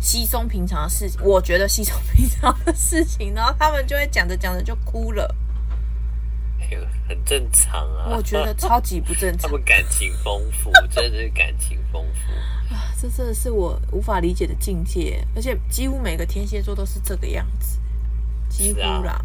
[0.01, 5.35] 稀松平常的事情，我觉得稀松平常的事情，然后他们就会讲着讲着就哭了。
[7.09, 9.49] 很正常啊，我觉得超级不正常。
[9.49, 12.91] 他们感情丰富，真的是感情丰富啊！
[13.01, 17.79] 这真的是我无法理解的境界，而且几乎每个天蝎座都是这个样子，
[18.49, 19.25] 几乎啦。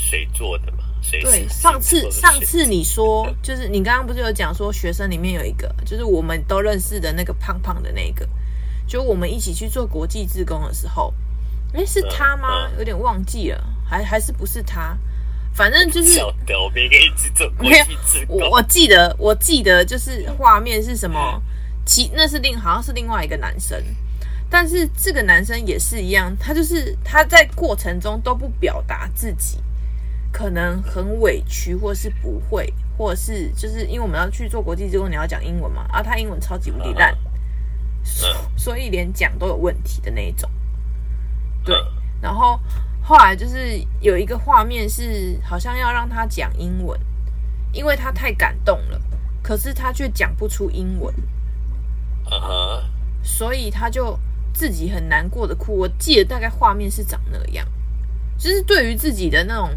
[0.00, 0.78] 水做的嘛？
[1.02, 8.26] 谁对，上次上次你说，就是你刚刚不是有讲说，学生里面有一个，就是我们都认识的那个胖胖的那个，
[8.86, 11.12] 就我们一起去做国际志工的时候，
[11.74, 12.70] 哎，是他吗？
[12.78, 14.96] 有点忘记了，还还是不是他？
[15.54, 18.38] 反正就是晓得，我没跟你一起做国际志工。
[18.38, 21.42] 我我记得我记得就是画面是什么？
[21.86, 23.82] 其那是另好像是另外一个男生，
[24.48, 29.58] 但是这个男生也是一样，他就是他在过程中都不表达自己。
[30.32, 37.16] 可能很委屈，或是不会，或者是就是因为我们要去做国际之后，你要讲英文嘛，啊，他英文超级无敌烂，
[38.56, 40.48] 所以连讲都有问题的那一种。
[41.64, 41.76] 对，
[42.20, 42.58] 然后
[43.02, 46.98] 后来就是有一个画面是好像要让他讲英文，
[47.72, 49.02] 因为他太感动了，
[49.42, 51.12] 可是他却讲不出英文，
[53.22, 54.16] 所以他就
[54.54, 55.76] 自己很难过的哭。
[55.76, 57.66] 我记得大概画面是长那样，
[58.38, 59.70] 就是对于自己的那种。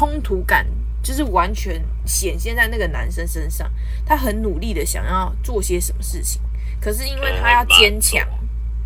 [0.00, 0.66] 冲突感
[1.02, 3.70] 就是完全显现在那个男生身上，
[4.06, 6.40] 他很努力的想要做些什么事情，
[6.80, 8.26] 可是因为他要坚强，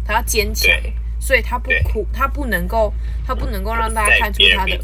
[0.04, 0.68] 他要坚强，
[1.20, 2.92] 所以他不哭，他不能够，
[3.24, 4.76] 他不能够让大家看出他的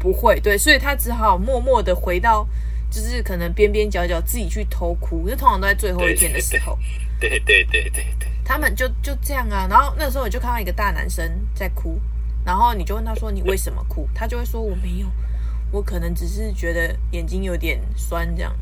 [0.00, 2.44] 不会，对，所以他只好默默的回到
[2.90, 6.76] 就是可能边边角角自己去偷哭，就通常都在最后一天的时候。
[7.20, 9.68] 对对对对对，他们就就这样啊。
[9.70, 12.00] 然后那时候我就看到一个大男生在哭，
[12.44, 15.06] 然后你就问他说：“你为什么哭？”他就会说：“我没有，
[15.70, 18.54] 我可能只是觉得眼睛有点酸，这样。”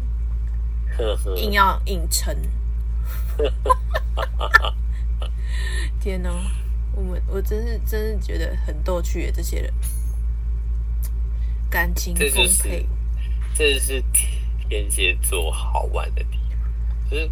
[1.37, 2.37] 硬要硬撑。
[6.01, 6.31] 天哪，
[6.93, 9.73] 我们我真是真是觉得很逗趣耶，这些人
[11.71, 12.87] 感情丰沛，
[13.55, 14.03] 这是
[14.69, 17.31] 天蝎座好玩的地方，就是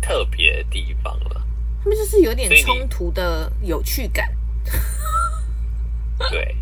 [0.00, 1.46] 特别的地方了。
[1.82, 4.34] 他们就是有点冲突的有趣感。
[6.30, 6.56] 对。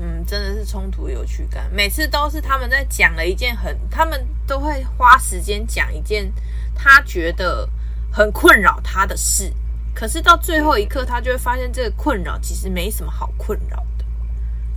[0.00, 1.68] 嗯，真的是冲突有趣感。
[1.72, 6.32] 每次都是他们在讲了一件很，他们都会花时间讲一件
[6.74, 7.68] 他觉得
[8.12, 9.52] 很困扰他的事。
[9.92, 14.04] 可是到最后一刻，他就会发现这个困扰其实没什么好困扰的。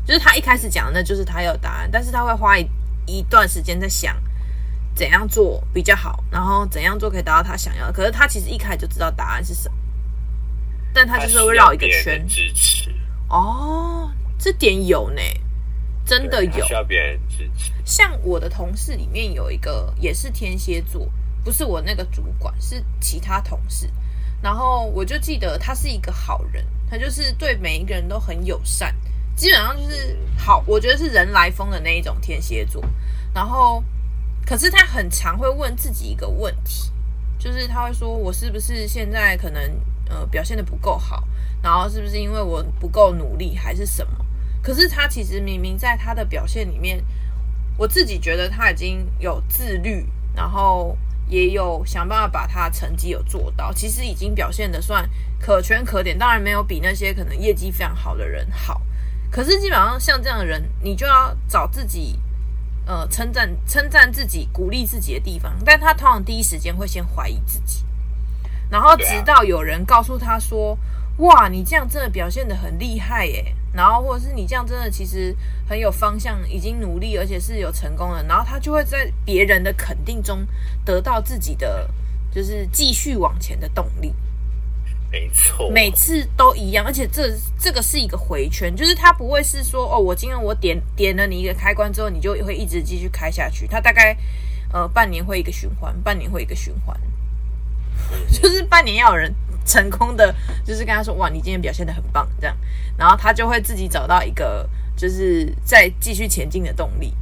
[0.03, 2.67] 就是他一开始讲的，那就是他有答案，但是他会花一
[3.05, 4.17] 一段时间在想
[4.95, 7.93] 怎样做比较好，然后怎样做可以达到他想要的。
[7.93, 9.75] 可是他其实一开始就知道答案是什么，
[10.91, 12.25] 但他就是会绕一个圈。
[12.27, 12.91] 支持
[13.29, 14.11] 哦。
[14.43, 15.21] 这点有呢，
[16.03, 16.65] 真的有。
[16.65, 17.71] 需要别人支持。
[17.85, 21.07] 像我的同事里面有一个也是天蝎座，
[21.43, 23.87] 不是我那个主管，是其他同事。
[24.41, 28.91] 然后我就记得他是一个好人，他就是对每一个人都很友善，
[29.35, 32.83] 基本上就是好，我觉得是人来疯的那一种天蝎座。
[33.31, 33.83] 然后，
[34.43, 36.91] 可是他很常会问自己一个问题，
[37.37, 39.61] 就是他会说：“我是不是现在可能
[40.09, 41.23] 呃表现的不够好？
[41.61, 44.25] 然后是不是因为我不够努力，还是什么？”
[44.61, 47.03] 可是他其实明明在他的表现里面，
[47.77, 50.95] 我自己觉得他已经有自律，然后
[51.27, 56.17] 也有想办法把他的成绩有做到，其实已经表现的算可圈可点。
[56.17, 58.81] 当然没有比那些可能业绩非常好的人好，
[59.31, 62.19] 可是基本上像这样的人，你就要找自己
[62.85, 65.55] 呃称赞称赞自己、鼓励自己的地方。
[65.65, 67.83] 但他通常第一时间会先怀疑自己，
[68.69, 70.77] 然后直到有人告诉他说
[71.17, 75.33] ：“哇，你这样真的表现的很厉害耶！”然后，或者是你这样真的其实
[75.67, 78.21] 很有方向，已经努力，而且是有成功了。
[78.27, 80.45] 然后他就会在别人的肯定中
[80.83, 81.89] 得到自己的，
[82.33, 84.13] 就是继续往前的动力。
[85.09, 93.67] 没错，每次都一样，而且这这个是一个回圈，就是他不会是说哦，我今天我点点了你一个开关之后，你就会一直继续开下去。
[93.67, 94.17] 他大概
[94.73, 96.97] 呃半年会一个循环，半年会一个循环，
[98.31, 99.33] 就是半年要有人。
[99.71, 102.57] 成功的就是跟他说：“哇，你今天表现的很棒。”这样，
[102.97, 107.13] 然后他就会自己找到一个就是再继续前进的动力。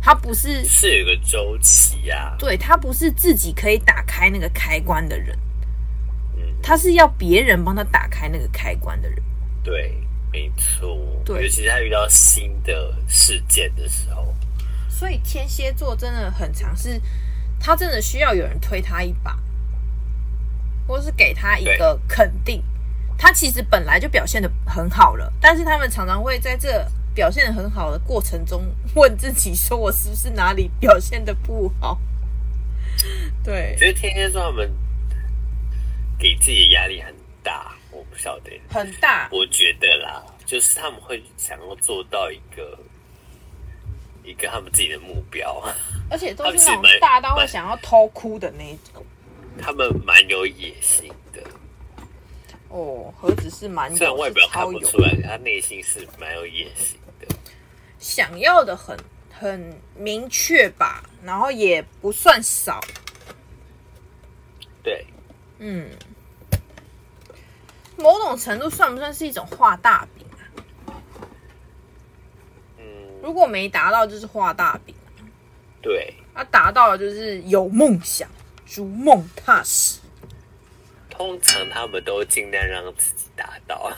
[0.00, 5.36] 他不是是有个周期啊，对，他不是自己可以打开那个开关的人，
[6.36, 9.18] 嗯他是要别人帮他打开那个开关的人。
[9.64, 10.96] 对，没错。
[11.24, 14.32] 对，尤其是他遇到新的事件的时候，
[14.88, 17.00] 所以天蝎座真的很常是，
[17.58, 19.36] 他真的需要有人推他一把。
[20.86, 22.62] 或是给他一个肯定，
[23.18, 28.62] 他其实本来就表现的很好了，但是他们常常会在这表现的很好的过程中
[28.94, 31.98] 问自己：说我是不是哪里表现的不好？
[33.42, 34.70] 对，觉得天蝎座他们
[36.18, 39.28] 给自己的压力很大，我不晓得很大。
[39.30, 42.78] 我觉得啦，就是他们会想要做到一个
[44.24, 45.62] 一个他们自己的目标，
[46.10, 49.04] 而且都是那种大到会想要偷哭的那一种。
[49.58, 51.42] 他们蛮有野心的，
[52.68, 57.26] 哦，何止是蛮有，虽然外表看不出来，他内心是蛮有野心的，
[57.98, 58.96] 想要的很
[59.32, 62.80] 很明确吧，然后也不算少，
[64.82, 65.04] 对，
[65.58, 65.88] 嗯，
[67.96, 70.40] 某种程度算不算是一种画大饼啊？
[72.78, 72.84] 嗯，
[73.22, 74.94] 如果没达到就是画大饼，
[75.82, 78.28] 对，他达到了就是有梦想。
[78.66, 80.00] 逐梦踏实，
[81.08, 83.90] 通常他们都尽量让自己达到。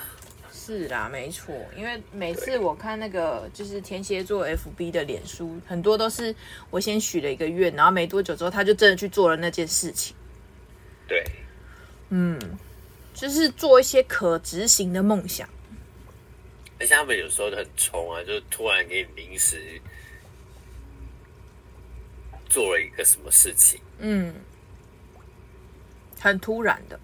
[0.53, 6.35] 是啦，没错，因为每次我看那个就是天蝎座 FB 的脸书，很多都是
[6.69, 10.15] 我先许了一个愿，然后没多久之后他就真的去做了那件事情。
[11.07, 11.25] 对，
[12.11, 12.39] 嗯，
[13.15, 15.49] 就是做一些可执行的梦想。
[16.79, 19.81] 而且他们有时候都很冲啊，就突然给你临时
[22.51, 24.35] 做了一个什么事情，嗯。
[26.21, 26.99] 很突然的，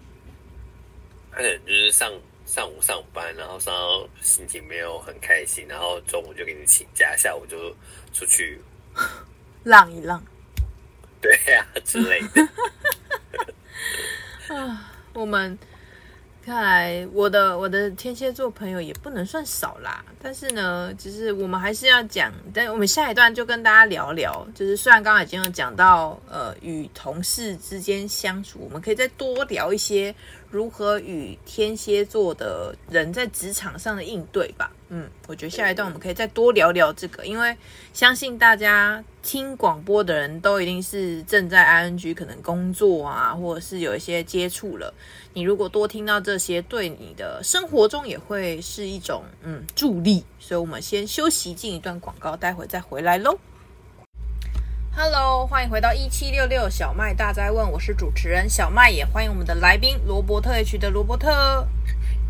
[1.31, 2.11] 他可能就是上
[2.45, 7.75] 上午上班，然后上到心情没有很开心，然后中午就给你请假，下午就
[8.13, 8.61] 出去
[9.63, 10.23] 浪一浪，
[11.19, 12.47] 对呀、啊、之类的。
[14.55, 15.57] 啊，我们
[16.45, 30.13] 看来我的我的天蝎座朋友也不能算少啦，但是呢，就是我们还是要讲，但我们下一段就跟大家聊聊，就是虽然刚才已经有讲到，呃，与同事之间相处，我们可以再多聊一些
[30.55, 34.71] 如何与天蝎座的人在职场上的应对吧。
[34.87, 37.57] 嗯，我觉得下一段我们可以再多聊聊这个，因为
[37.91, 44.93] 相信大家听广播的人都一定是正在 ING 可能工作啊，或者是有一些接触了。
[45.33, 50.23] 你如果多听到这些，对你的生活中也会是一种嗯助力。
[50.39, 53.37] 所以我们先休息进一段广告，待会再回来喽。
[54.97, 61.67] Hello，欢迎回到一七六六小麦大灾问，我是主持人小麦，也欢迎我们的来宾罗伯特 H 的罗伯特。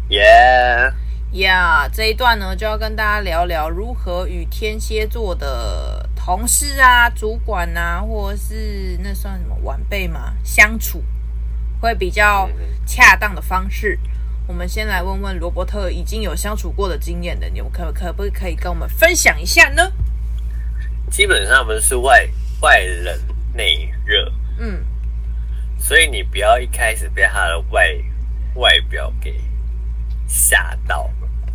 [0.10, 0.92] 耶。
[1.34, 11.04] 呀这一段呢，就要跟大家聊聊如何与天蝎座的同事啊、主管啊，或者是那算什么晚辈嘛，相处
[11.80, 12.50] 会比较
[12.88, 14.00] 恰当的方式。
[14.48, 19.92] 我们先来问问罗伯特，已经有相处过的经验的，你们可可不可以跟我们分享一下呢？
[21.12, 22.28] 基本上我们是外
[22.66, 23.16] 外冷
[23.54, 24.84] 内热，嗯，
[25.78, 27.96] 所以你不要一开始被他的外
[28.56, 29.40] 外表给
[30.28, 31.08] 吓到。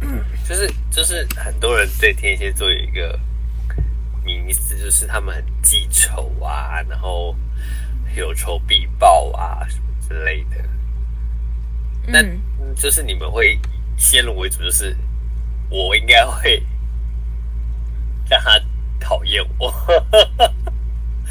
[0.02, 3.18] 嗯，就是就是很多人对天蝎座有一个
[4.24, 7.36] 迷思，就是他们很记仇啊，然后
[8.14, 10.64] 有仇必报啊什么之类的。
[12.06, 13.58] 那、嗯、就是你们会
[13.96, 14.96] 先入为主，就是
[15.70, 16.64] 我应该会
[18.28, 18.62] 让他
[19.00, 19.74] 讨厌我，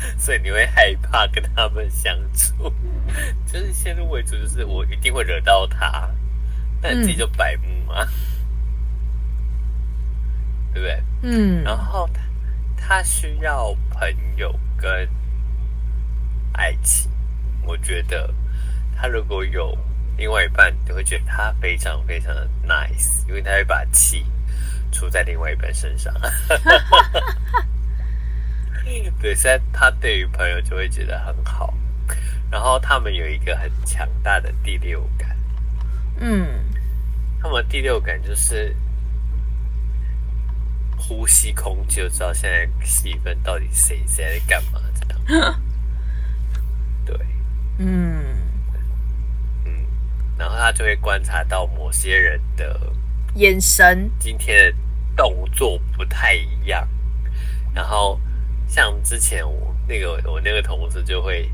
[0.17, 2.73] 所以你会害怕跟他们相处。
[3.45, 6.09] 就是先入为主，就是我一定会惹到他，
[6.81, 8.03] 那你自己就白目嘛。
[8.03, 8.09] 嗯
[10.71, 11.03] 对不对？
[11.23, 12.21] 嗯，然后他
[12.77, 14.07] 他需要朋
[14.37, 15.09] 友跟
[16.53, 17.09] 爱情。
[17.65, 18.31] 我觉得
[18.95, 19.75] 他如果有
[20.15, 24.23] 另外一半，你会觉得他非常非常的 nice，因为他会把气
[24.91, 26.13] 出在另外一半身上。
[29.21, 31.73] 对，所以他对于朋友就会觉得很好。
[32.51, 35.37] 然后他们有一个很强大的第六感。
[36.17, 36.47] 嗯，
[37.41, 38.75] 他们第六感就是。
[41.01, 45.59] 呼吸空气就知道现在气氛到底谁谁在干嘛这样。
[47.03, 47.17] 对，
[47.79, 48.37] 嗯
[49.65, 49.71] 嗯，
[50.37, 52.79] 然后他就会观察到某些人的
[53.35, 54.77] 眼神，今天的
[55.15, 56.87] 动作不太一样。
[57.73, 58.19] 然后
[58.69, 61.51] 像之前我那个我那个同事就会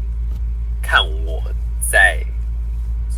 [0.84, 1.41] 看我
[1.80, 2.23] 在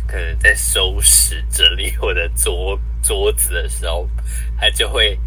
[0.06, 4.08] 可能在收拾整理我的桌桌子的时候，
[4.58, 5.18] 他就会。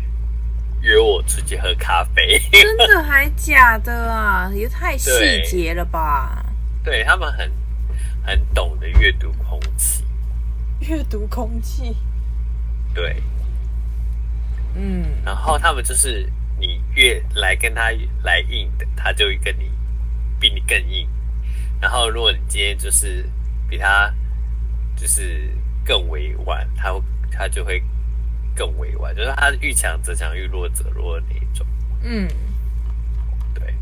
[0.84, 4.50] 约我出去喝咖啡，真的还假的啊？
[4.52, 5.12] 也太细
[5.46, 6.44] 节了吧！
[6.84, 7.52] 对，对他们很
[8.26, 10.04] 很懂得阅读空气，
[10.80, 11.96] 阅读空气，
[12.96, 13.22] 对，
[14.74, 16.28] 嗯，然后他们就是
[16.62, 17.90] 你越来跟他
[18.24, 19.70] 来硬的，他就会跟你
[20.40, 21.10] 比你更硬。
[21.82, 23.28] 然后如果你今天就是
[23.68, 24.14] 比他
[24.96, 25.52] 就是
[25.84, 26.94] 更委婉，他
[27.32, 27.84] 他就会。
[28.54, 31.66] 更委婉，就是他遇强则强，遇弱则弱的那一种。
[32.02, 32.28] 嗯，
[33.54, 33.74] 对。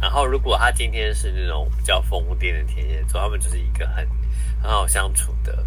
[0.00, 4.08] 然后，如果他今天是那种比较疯癫的天蝎座，他们就是一个很
[4.62, 5.64] 很好相处的，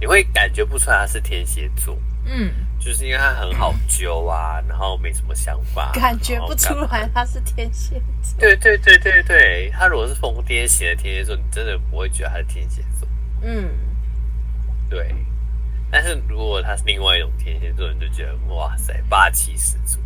[0.00, 1.96] 你会感觉不出来他是天蝎座。
[2.26, 8.38] 嗯，就是因为他很好揪啊，然后没什么想法，感觉不出来他是天蝎座。
[8.38, 13.08] 对对对对对，他如果是疯癫型的天蝎座，你真的不会觉得他是天蝎座。
[13.42, 13.70] 嗯，
[14.88, 15.14] 对。
[15.90, 20.00] 但是如果他是另外一种天蝎座，你就觉得哇塞，霸气十足，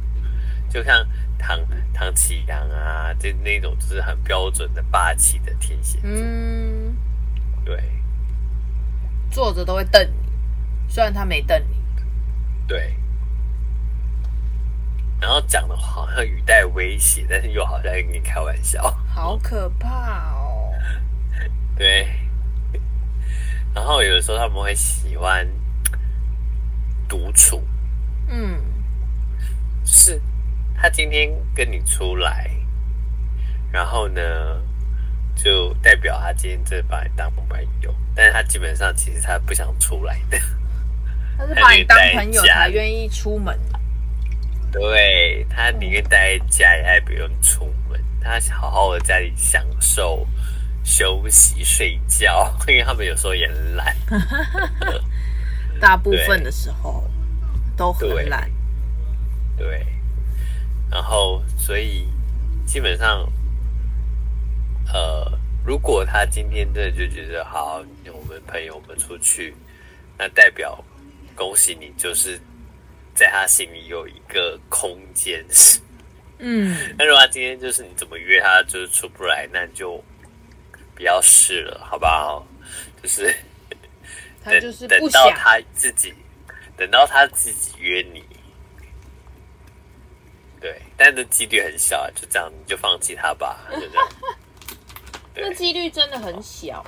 [0.68, 1.07] 就像
[1.38, 1.59] 唐
[1.94, 6.11] 唐启阳啊，这那种就是很标准的霸气的天蝎座。
[6.11, 6.94] 嗯，
[7.64, 7.83] 对，
[9.31, 11.78] 坐着都会瞪你，虽然他没瞪你。
[12.68, 12.94] 对，
[15.20, 20.70] 然后讲的话好像语带威胁，但是又好像在跟你开玩笑，好可怕哦。
[21.74, 22.07] 对，
[23.75, 25.44] 然后有的时候他们会喜欢。
[27.08, 27.66] 独处，
[28.27, 28.62] 嗯，
[29.83, 30.21] 是。
[30.77, 32.50] 他今天跟你出来，
[33.73, 34.21] 然后呢，
[35.35, 37.46] 就代表他今天真的把你当朋
[37.81, 40.38] 友，但是他基本上其实他不想出来的，
[41.39, 43.57] 他是把你当朋友才愿意出门，
[44.73, 50.27] 对，他宁愿待在家里，他也不用出门，他好好的在家里享受
[50.83, 53.97] 休息睡觉，因为他们有时候也很懒。
[55.81, 57.09] 大部分的时候
[57.77, 58.51] 都很懒，
[59.57, 59.87] 对，
[60.91, 62.09] 然后所以
[62.67, 63.33] 基本上，
[64.93, 69.55] 呃，如果他今天真的就觉得好，我们朋友们出去
[70.19, 70.85] 那代表
[71.39, 72.37] 恭喜你，就是
[73.15, 75.47] 在他心里有一个空间。
[76.39, 80.03] 嗯， 那如果他今天就是你怎么约他就是出不来，那就
[80.97, 82.45] 不要试了，好不好？
[83.01, 83.33] 就是
[84.43, 86.13] 他就是等等到他自己，
[86.77, 88.25] 等到他自己约你。
[90.61, 94.09] 对，但是几率很小，就这样，你就放弃他吧，就这样。
[95.37, 96.85] 那几率真的很小。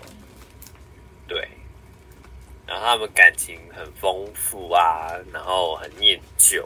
[1.28, 1.48] 对，
[2.70, 6.64] 然后他们感情很丰富啊，然后很念旧，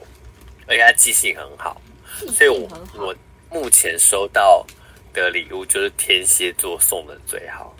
[0.66, 1.80] 而且他记性很好，
[2.30, 3.16] 所以我我
[3.50, 4.66] 目前收到
[5.14, 7.74] 的礼物就是天蝎座送的最好，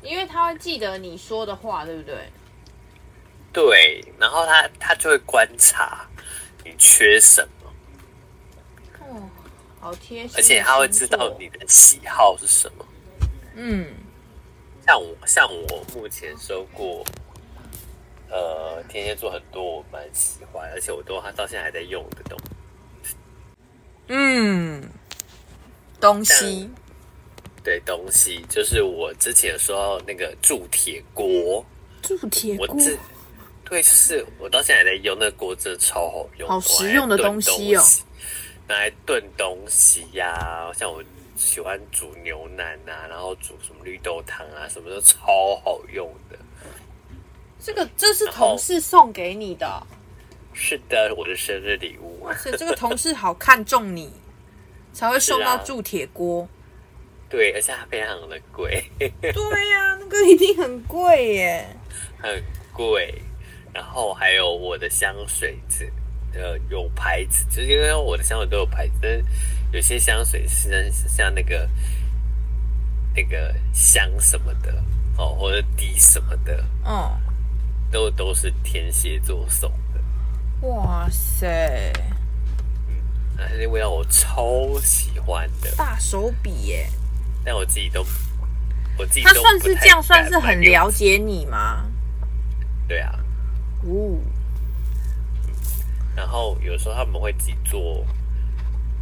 [0.00, 2.16] 因为他会记得你说的话，对不对？
[3.52, 6.06] 对，然后他他就会观察
[6.64, 7.72] 你缺什么。
[9.00, 9.28] 哦
[9.80, 12.86] 好贴心，而且他会知道你的喜好是什么。
[13.54, 13.88] 嗯，
[14.88, 17.04] 像我像我目前收过，
[18.30, 22.38] 呃，天蝎座很多我蛮喜欢，而且我都他到现在还在用的东
[23.02, 23.14] 西。
[24.06, 24.82] 嗯，
[26.00, 26.70] 东西，
[27.62, 31.62] 对，东西就是我之前说到那个铸铁锅，
[32.00, 32.98] 铸铁锅，我自
[33.66, 37.84] 对，是我到现在还在用，那个锅真的超好用，好实用的东西哦。
[38.66, 41.04] 拿来炖东西呀、啊，像我
[41.38, 46.36] 喜欢煮牛腩啊，然后煮什么绿豆汤啊，什么都超好用的。
[47.60, 49.86] 这个这是同事送给你的？
[50.52, 52.26] 是的，我的生日礼物。
[52.26, 54.12] 而且这个同事好看重你，
[54.92, 56.48] 才会送到铸铁锅、啊。
[57.30, 58.84] 对，而且它非常的贵。
[58.98, 61.76] 对呀、啊，那个一定很贵耶，
[62.20, 63.14] 很贵。
[63.72, 65.88] 然后还有我的香水子。
[66.34, 69.24] 呃，有牌子，就是因为我的香水都有牌子，
[69.72, 71.68] 有些香水是像那个
[73.14, 74.72] 那个香什么的
[75.16, 77.18] 哦，或者滴什么的，哦，
[77.90, 80.66] 都都是天蝎座送的。
[80.68, 81.92] 哇塞，
[82.88, 82.94] 嗯，
[83.36, 86.88] 那些味道我超喜欢的，大手笔耶！
[87.44, 88.04] 但我自己都，
[88.96, 91.84] 我自己他算是这样，算是很了解你吗？
[92.86, 93.18] 对啊，
[93.84, 94.18] 哦。
[96.16, 98.04] 然后有时候他们会自己做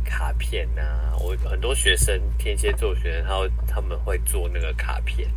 [0.09, 5.29] 卡片呐、啊，我很多学生天蝎座学生，他会他们会做那个卡片，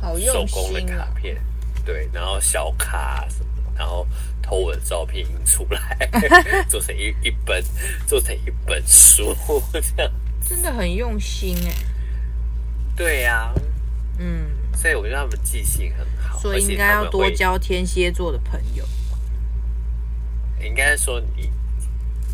[0.00, 1.36] 好用、啊、手工的卡片，
[1.84, 4.06] 对，然后小卡什么，然后
[4.42, 6.08] 偷我的照片印出来，
[6.68, 7.62] 做成一一本，
[8.06, 9.36] 做成一本书，
[9.72, 10.12] 这样。
[10.48, 11.74] 真的很用心哎。
[12.96, 13.54] 对呀、啊，
[14.18, 18.84] 嗯，所以我觉得他们记性很好，所以应该要多交天蝎座的朋友。
[20.62, 21.50] 应该说，你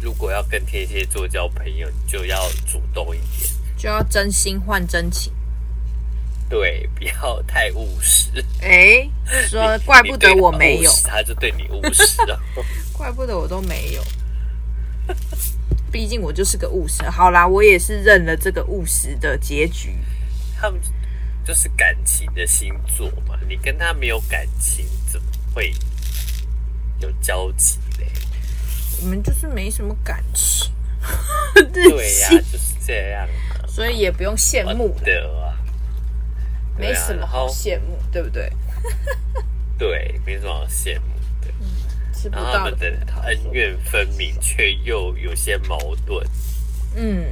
[0.01, 5.32] 如果要跟天蝎座交朋友，你就要主动一点，就要真心换真情。
[6.49, 8.44] 对，不要太务实。
[8.61, 9.09] 哎，
[9.49, 12.40] 说怪不得我没有，他就对你务实了。
[12.92, 14.05] 怪不得我都没有，
[15.90, 17.03] 毕竟我就是个务实。
[17.11, 19.99] 好啦，我也是认了这个务实的结局。
[20.59, 20.80] 他们
[21.44, 25.74] 就是感情的星座嘛，你跟他没有感情，怎么会
[27.01, 27.78] 有交集？
[29.03, 30.72] 我们就是没什么感情，
[31.72, 35.57] 对呀、啊，就是这样、啊，所以也不用羡慕的啊，
[36.78, 38.51] 没什么好羡慕，对不对？
[39.78, 41.53] 对，没什么好羡慕的。
[41.61, 41.66] 嗯、
[42.12, 42.86] 吃不到他们的
[43.24, 46.26] 恩怨分明，却又有些矛盾。
[46.94, 47.24] 嗯，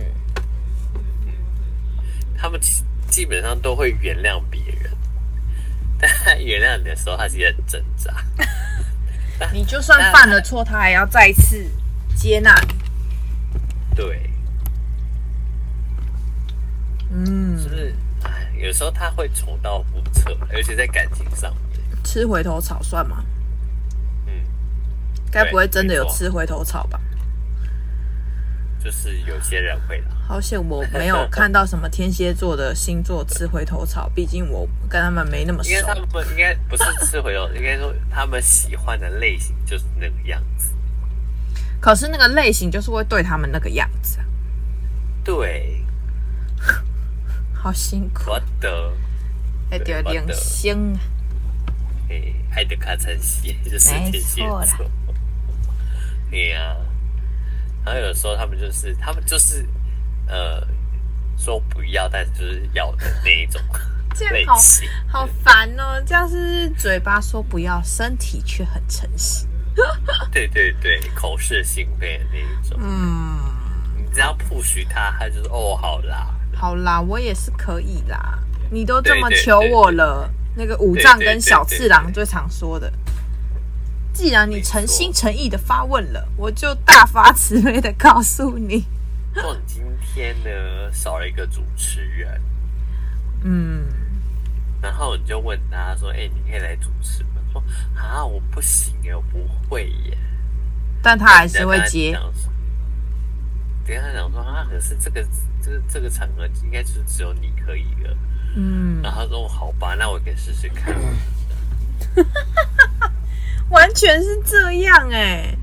[2.36, 2.60] 他们
[3.08, 4.92] 基本上都会原谅别人，
[5.98, 8.14] 但他原谅你的时候，他其实很挣扎。
[9.52, 11.64] 你就算犯了错，他还要再次
[12.16, 12.74] 接纳你。
[13.94, 14.30] 对，
[17.10, 17.94] 嗯，是不是？
[18.24, 22.04] 哎，有时候他会重蹈覆辙，而且在感情上面。
[22.04, 23.24] 吃回头草算吗？
[24.26, 24.32] 嗯，
[25.30, 27.00] 该不会真的有吃回头草吧？
[28.84, 30.08] 就是有些人会啦。
[30.28, 35.70] 好险我没有看到什么天蝎座的星座吃回头草，毕竟我跟他们没那么熟。
[35.70, 40.70] 应该他们应该不是吃回头，应该说他们喜欢的类型就是那个样子。
[41.80, 44.18] 可是那个类型就是会对他们那个样子。
[45.24, 45.82] 对，
[47.54, 48.30] 好辛苦。
[48.30, 48.92] 我的，
[49.70, 51.00] 爱得良心啊！
[52.10, 54.62] 哎，爱的卡成西就是天蝎座。
[56.30, 56.76] 对呀。
[57.84, 59.66] 然后有时候他们就是，他们就是，
[60.26, 60.66] 呃，
[61.36, 63.60] 说不要，但是就是要的那一种
[64.30, 64.54] 类样。
[64.54, 64.60] 好
[65.08, 66.02] 好烦哦！
[66.06, 69.46] 这样是嘴巴说不要，身体却很诚实。
[70.30, 72.78] 对对对，口是心非的那一种。
[72.80, 73.40] 嗯，
[73.96, 78.38] 你只要 push 他，他就是哦，好啦，好啦，我也是可以啦。
[78.70, 82.92] 你都这么求我了，那个五藏跟小次郎最常说的。
[84.14, 88.86] 既然你诚心诚意的发问了，我就大发慈悲的告诉你。
[89.34, 92.40] 说你今天呢少了一个主持人，
[93.42, 93.84] 嗯，
[94.80, 97.60] 然后你就问他说：“哎、欸，你可以来主持吗？”说
[98.00, 100.16] ：“啊，我不行耶，我不会耶。”
[101.02, 102.16] 但他还是会接。
[103.84, 105.26] 等下他讲说：“啊，可是这个
[105.60, 108.16] 这个这个场合应该就是只有你可以了。”
[108.54, 110.94] 嗯，然后他说：“好吧，那我可以试试看。”
[113.70, 115.58] 完全是这样哎、欸，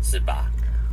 [0.00, 0.46] 是吧？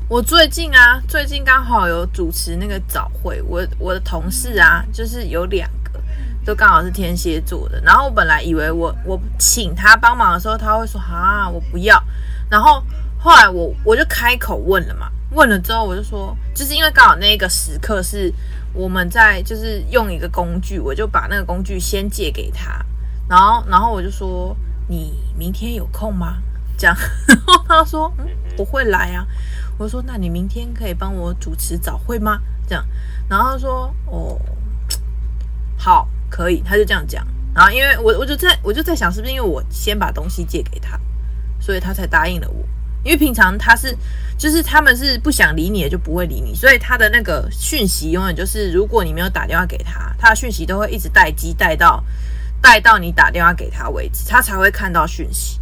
[0.09, 6.01] 我最近啊，最近刚好有主持那个早会，我我的同事啊，就是有两个
[6.43, 7.79] 都刚好是天蝎座的。
[7.81, 12.03] 然后我本来以为我我请他帮忙的时候，他会说啊，我不要。
[12.49, 12.83] 然后
[13.17, 18.33] 后来我我就开口问了嘛，问了之后我就说，就是因为刚好那个时刻是
[18.73, 22.83] 我们在就是用一个工具，我就把那个工具先借给他，
[23.29, 24.53] 然后然后我就说。
[24.91, 26.39] 你明天有空吗？
[26.77, 26.93] 这样，
[27.25, 28.27] 然后他说：“嗯，
[28.57, 29.25] 我会来啊。”
[29.79, 32.85] 我说：“那你明天可以帮我主持早会吗？”这样，
[33.29, 34.37] 然后他说：“哦，
[35.79, 37.25] 好，可以。”他就这样讲。
[37.55, 40.99] 然后因为我我就在我就在想，是不是因为我先把东西借给他，
[41.57, 42.67] 所以他才答应了我？
[43.03, 43.97] 因为平常他是
[44.37, 52.03] 就是他们是不想理你的就不会理你，所以他的那个讯息永远就是，如果你没有打电话给他，他的讯息都会一直待机待到。
[52.61, 55.59] 带到你打电话给他为止，他才会看到讯息，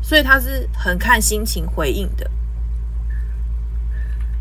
[0.00, 2.30] 所以他是很看心情回应的。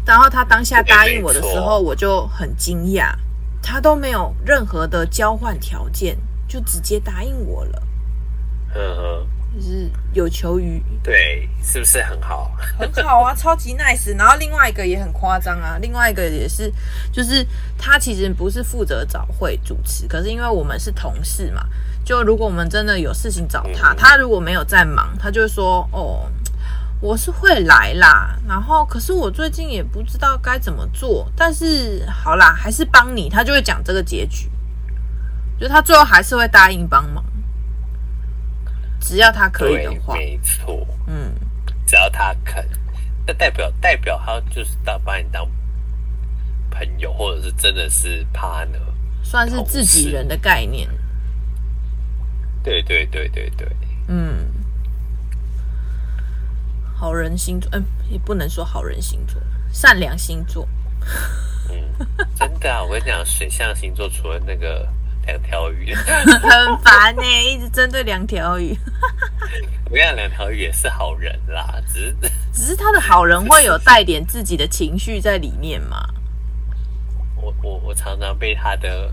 [0.05, 3.13] 然后他当下答应我的时候，我就很惊讶，
[3.61, 7.83] 他都没有任何的交换条件，就直接答应我了。
[8.73, 9.27] 呵呵。
[9.55, 12.51] 就是有求于对，是不是很好？
[12.77, 14.15] 很好啊， 超级 nice。
[14.15, 16.71] 然后另外一个也很夸张啊，另外一个也是，
[17.11, 17.45] 就是
[17.77, 21.65] 他其实不是负责早会主持，可是因为我们是同事嘛，
[22.05, 26.29] 就如果我们真的有事情找他，嗯、他如果没有在忙，他就会说：“哦，
[27.01, 33.29] 我是会来啦。”然后可是我最近也不知道该怎么做，但是好啦，还是帮你。
[33.29, 34.47] 他就会讲这个结局，
[35.59, 37.23] 就他最后还是会答应帮忙。
[38.99, 41.33] 只要他可以的话，没错，嗯，
[41.85, 42.67] 只要他肯，
[43.25, 45.49] 那代表代表他就是当把你当
[46.69, 48.79] 朋友，或者是真的是 partner，
[49.23, 50.89] 算是自己人的概念。
[52.63, 53.67] 对对对对对，
[54.07, 54.45] 嗯，
[56.93, 59.41] 好人星座，嗯，也不能说好人星座，
[59.71, 60.67] 善良星座。
[61.69, 64.87] 嗯，真的啊，我跟你讲，水象星座除了那个。
[65.29, 68.75] 两条鱼很烦呢、欸，一直针对两条鱼。
[69.91, 72.15] 我讲，两条鱼也是好人啦，只是
[72.51, 76.07] 只是他的好人会有带点自己的情绪在里面嘛。
[77.35, 79.11] 我我我常常被他的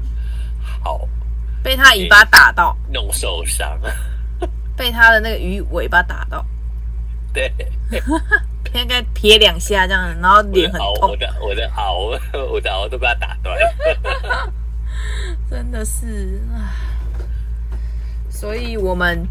[0.82, 1.06] 好
[1.62, 3.78] 被他尾巴打到弄受伤，
[4.74, 6.44] 被他的那个鱼尾巴打到，
[7.32, 7.52] 对，
[8.72, 11.10] 应该撇两下这样，然后脸很痛。
[11.10, 12.18] 我的我的螯，
[12.50, 13.56] 我的螯都被他打断。
[15.48, 16.74] 真的是啊，
[18.28, 19.24] 所以我们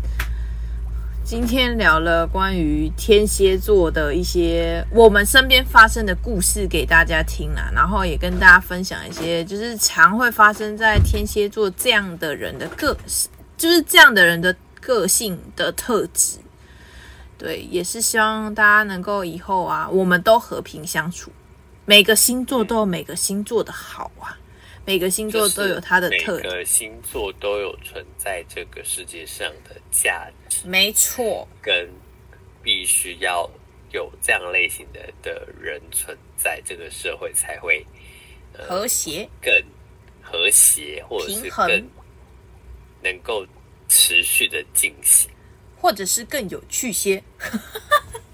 [1.26, 12.96] 今天聊了关于天蝎座的一些我们身边发生的故事给大家听啦，然后也跟大家分享一些就是常会发生在天蝎座这样的人的个，
[13.58, 16.38] 就是这样的人的个性的特质。
[17.38, 21.30] 对，也是希望大家能够以后啊，我们都和平相处，
[21.84, 24.38] 每个星座都有每个星座的好啊。
[24.86, 31.90] 每个星座都有它的特点，每个星座都有存在这个世界上的价值，没错，跟
[32.62, 33.50] 必须要
[33.92, 37.86] 有这样类型的的人存在，这个社会才会、
[38.54, 39.52] 呃、和谐，更
[40.22, 41.90] 和谐，或者是更
[43.02, 43.46] 能够
[43.88, 45.30] 持续的进行，
[45.76, 47.24] 或者是更有趣些。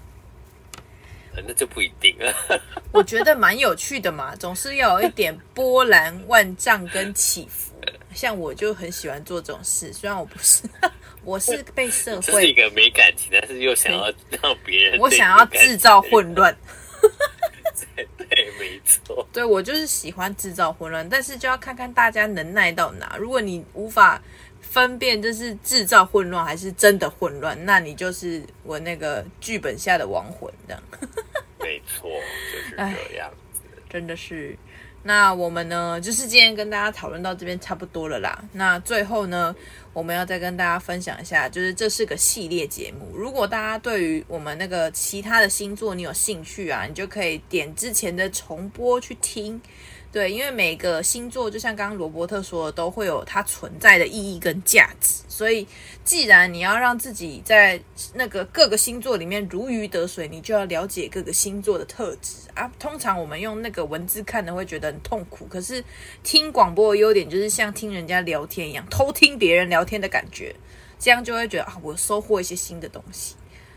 [1.46, 2.34] 那就不一定了。
[2.92, 7.72] 我觉得蛮有趣的嘛，总是要有一点波澜万丈跟起伏。
[8.14, 10.62] 像我就很喜欢做这种事，虽然我不是，
[11.24, 16.54] 我是被社会是一个没感情，但是又想要让别人，我想要制造混乱。
[17.96, 19.26] 对对，没错。
[19.32, 23.16] 对，我就是喜欢制造混乱，但是就要看看大家能耐到哪。
[23.18, 24.22] 如果你无法
[24.72, 30.82] 分辨这是制造混乱还是真的混乱，那你就是我那个剧本下的亡魂这样。
[31.60, 32.08] 没错，
[32.50, 32.76] 就是
[33.10, 33.60] 这样子，
[33.90, 34.56] 真的是。
[35.02, 38.42] 那我们呢，就是今天跟大家讨论到这边差不多了啦。
[38.52, 39.54] 那最后呢，
[39.92, 43.14] 我们要再跟大家分享一下，就是这是个系列节目。
[43.14, 49.60] 如果大家对于我们那个其他的星座你有兴趣啊，你就可以点之前的重播去听。
[50.12, 55.22] 对，因为每个星座就像刚刚罗伯特说的，都会有它存在的意义跟价值。
[55.26, 55.66] 所以，
[56.04, 57.80] 既然你要让自己在
[58.12, 62.70] 那个各个星座里面如鱼得水，你就要了解各个星座的特质啊。
[62.78, 65.82] 通常我们用那个文字看的会觉得很痛苦，可是
[66.22, 70.54] 听广播的优点就是像听人家聊天一样，偷听别人聊天的感觉，
[70.98, 73.34] 这样就会觉得啊，我收获一些新的东西。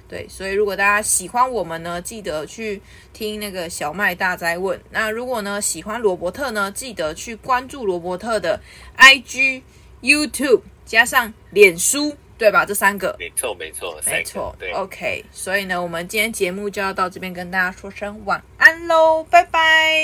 [0.07, 2.81] 对，所以如果大家喜欢我们呢，记得去
[3.11, 4.79] 听那个小麦大灾问。
[4.91, 8.59] 那如果呢喜欢罗伯特呢，记得去关注罗伯特的
[8.97, 9.61] IG、
[10.01, 12.65] YouTube 加上脸书，对吧？
[12.65, 14.55] 这三个，没错，没错，没错。
[14.59, 15.25] 对，OK。
[15.31, 19.99] 所以呢，我们今天节目就要到这边跟大家说声晚安喽，拜拜，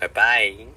[0.00, 0.73] 拜拜。